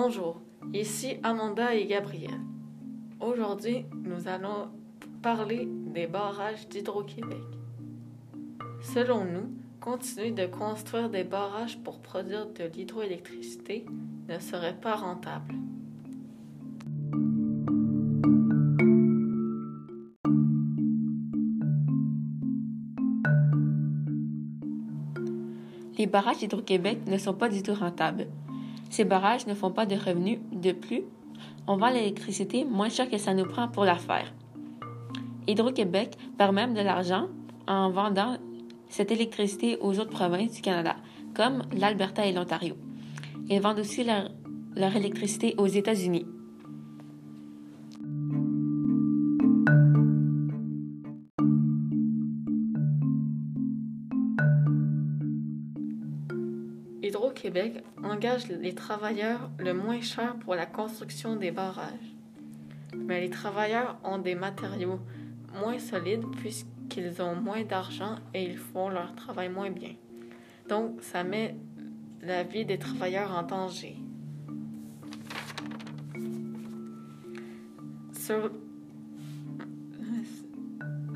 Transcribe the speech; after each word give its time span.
Bonjour, 0.00 0.40
ici 0.74 1.16
Amanda 1.22 1.74
et 1.74 1.86
Gabriel. 1.86 2.40
Aujourd'hui, 3.20 3.84
nous 4.04 4.28
allons 4.28 4.68
parler 5.22 5.66
des 5.66 6.06
barrages 6.06 6.68
d'Hydro-Québec. 6.68 7.42
Selon 8.80 9.24
nous, 9.24 9.50
continuer 9.80 10.30
de 10.30 10.46
construire 10.46 11.10
des 11.10 11.24
barrages 11.24 11.82
pour 11.82 12.00
produire 12.00 12.46
de 12.46 12.64
l'hydroélectricité 12.64 13.86
ne 14.28 14.38
serait 14.38 14.78
pas 14.78 14.94
rentable. 14.94 15.54
Les 25.98 26.06
barrages 26.06 26.38
d'Hydro-Québec 26.38 27.00
ne 27.08 27.18
sont 27.18 27.34
pas 27.34 27.48
du 27.48 27.62
tout 27.62 27.74
rentables. 27.74 28.28
Ces 28.88 29.04
barrages 29.04 29.48
ne 29.48 29.54
font 29.54 29.72
pas 29.72 29.84
de 29.84 29.96
revenus. 29.96 30.38
De 30.52 30.70
plus, 30.70 31.02
on 31.66 31.76
vend 31.76 31.90
l'électricité 31.90 32.64
moins 32.64 32.88
cher 32.88 33.10
que 33.10 33.18
ça 33.18 33.34
nous 33.34 33.44
prend 33.44 33.66
pour 33.66 33.84
la 33.84 33.96
faire. 33.96 34.32
Hydro-Québec 35.48 36.16
perd 36.38 36.54
même 36.54 36.74
de 36.74 36.80
l'argent 36.80 37.26
en 37.66 37.90
vendant 37.90 38.36
cette 38.88 39.10
électricité 39.10 39.76
aux 39.80 39.98
autres 39.98 40.10
provinces 40.10 40.52
du 40.52 40.62
Canada, 40.62 40.96
comme 41.34 41.64
l'Alberta 41.72 42.24
et 42.24 42.32
l'Ontario. 42.32 42.76
Ils 43.50 43.60
vendent 43.60 43.80
aussi 43.80 44.04
leur, 44.04 44.30
leur 44.76 44.94
électricité 44.94 45.54
aux 45.58 45.66
États-Unis. 45.66 46.26
Hydro-Québec 57.00 57.84
engage 58.02 58.48
les 58.48 58.74
travailleurs 58.74 59.50
le 59.58 59.72
moins 59.72 60.00
cher 60.00 60.34
pour 60.36 60.56
la 60.56 60.66
construction 60.66 61.36
des 61.36 61.52
barrages. 61.52 62.16
Mais 62.96 63.20
les 63.20 63.30
travailleurs 63.30 63.98
ont 64.02 64.18
des 64.18 64.34
matériaux 64.34 64.98
moins 65.60 65.78
solides 65.78 66.24
puisqu'ils 66.38 67.22
ont 67.22 67.36
moins 67.36 67.62
d'argent 67.62 68.16
et 68.34 68.44
ils 68.44 68.58
font 68.58 68.88
leur 68.88 69.14
travail 69.14 69.48
moins 69.48 69.70
bien. 69.70 69.94
Donc, 70.68 71.00
ça 71.02 71.22
met 71.22 71.54
la 72.22 72.42
vie 72.42 72.64
des 72.64 72.78
travailleurs 72.78 73.30
en 73.30 73.44
danger. 73.44 73.96
Sur, 78.12 78.50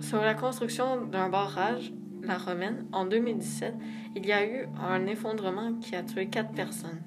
sur 0.00 0.22
la 0.22 0.34
construction 0.34 1.05
d'un 1.06 1.28
barrage, 1.28 1.92
la 2.23 2.39
Romaine, 2.39 2.87
en 2.92 3.05
2017, 3.05 3.75
il 4.17 4.27
y 4.27 4.33
a 4.33 4.45
eu 4.45 4.69
un 4.81 5.06
effondrement 5.06 5.75
qui 5.75 5.97
a 5.97 6.03
tué 6.03 6.27
quatre 6.27 6.53
personnes. 6.53 7.01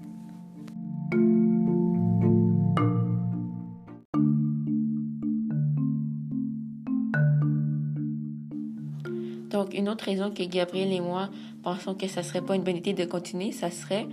Donc, 9.50 9.74
une 9.74 9.88
autre 9.88 10.04
raison 10.04 10.32
que 10.32 10.44
Gabriel 10.44 10.92
et 10.92 11.00
moi 11.00 11.30
pensons 11.64 11.96
que 11.96 12.08
ça 12.08 12.24
serait 12.24 12.42
pas 12.42 12.56
une 12.56 12.64
bonne 12.64 12.78
idée 12.78 12.94
de 12.94 13.06
continuer, 13.06 13.52
ça 13.52 13.72
serait 13.72 14.06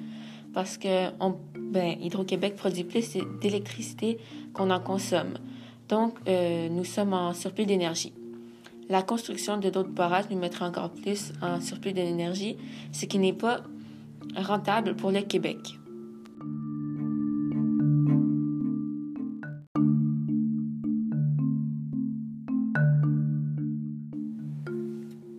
parce 0.54 0.78
que 0.78 1.10
ben, 1.58 1.96
Hydro-Québec 2.00 2.56
produit 2.56 2.84
plus 2.84 3.16
d'électricité 3.40 4.18
qu'on 4.52 4.70
en 4.70 4.80
consomme. 4.80 5.34
Donc, 5.88 6.14
euh, 6.28 6.68
nous 6.68 6.84
sommes 6.84 7.12
en 7.12 7.34
surplus 7.34 7.66
d'énergie. 7.66 8.12
La 8.88 9.02
construction 9.02 9.58
de 9.58 9.70
d'autres 9.70 9.90
barrages 9.90 10.28
nous 10.30 10.38
mettra 10.38 10.68
encore 10.68 10.90
plus 10.90 11.32
en 11.40 11.60
surplus 11.60 11.92
d'énergie, 11.92 12.56
ce 12.92 13.06
qui 13.06 13.18
n'est 13.18 13.32
pas 13.32 13.62
rentable 14.36 14.96
pour 14.96 15.10
le 15.10 15.20
Québec. 15.20 15.78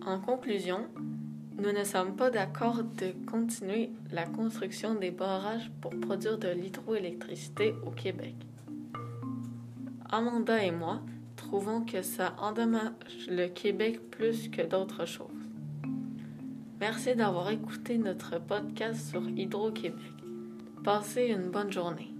En 0.06 0.20
conclusion, 0.20 0.86
nous 1.58 1.72
ne 1.72 1.84
sommes 1.84 2.14
pas 2.16 2.30
d'accord 2.30 2.82
de 2.98 3.14
continuer 3.26 3.90
la 4.12 4.26
construction 4.26 4.94
des 4.94 5.10
barrages 5.10 5.70
pour 5.80 5.92
produire 5.98 6.38
de 6.38 6.48
l'hydroélectricité 6.48 7.74
au 7.86 7.90
Québec. 7.90 8.34
Amanda 10.10 10.62
et 10.62 10.70
moi 10.70 11.00
trouvons 11.46 11.82
que 11.82 12.00
ça 12.02 12.34
endommage 12.38 13.28
le 13.28 13.48
Québec 13.48 14.00
plus 14.10 14.48
que 14.48 14.62
d'autres 14.62 15.04
choses. 15.04 15.28
Merci 16.80 17.14
d'avoir 17.14 17.50
écouté 17.50 17.98
notre 17.98 18.40
podcast 18.40 19.10
sur 19.10 19.28
Hydro-Québec. 19.28 20.00
Passez 20.82 21.26
une 21.26 21.50
bonne 21.50 21.72
journée. 21.72 22.13